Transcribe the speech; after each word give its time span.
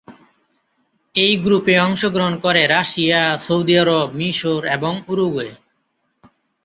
এই 1.15 1.33
গ্রুপে 1.37 1.75
অংশগ্রহণ 1.79 2.33
করে 2.39 2.61
রাশিয়া, 2.67 3.21
সৌদি 3.37 3.75
আরব, 3.77 4.07
মিশর 4.13 4.61
এবং 4.67 4.93
উরুগুয়ে। 5.07 5.51